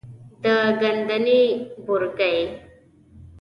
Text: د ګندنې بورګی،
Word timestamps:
د 0.43 0.45
ګندنې 0.81 1.41
بورګی، 1.85 2.37